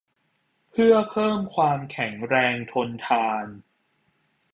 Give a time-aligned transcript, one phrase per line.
[0.69, 3.45] เพื่อเพิ่มความแข็งแรงทนทาน